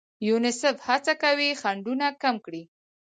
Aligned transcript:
یونیسف 0.27 0.75
هڅه 0.87 1.13
کوي 1.23 1.49
خنډونه 1.61 2.07
کم 2.23 2.35
کړي. 2.45 2.63